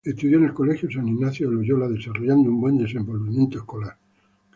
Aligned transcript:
Estudió 0.03 0.39
en 0.39 0.45
el 0.45 0.53
Colegio 0.55 0.89
San 0.89 1.07
Ignacio 1.07 1.47
de 1.47 1.57
Loyola, 1.57 1.87
desarrollando 1.87 2.49
un 2.49 2.59
buen 2.59 2.75
desenvolvimiento 2.75 3.59
escolar. 3.59 3.95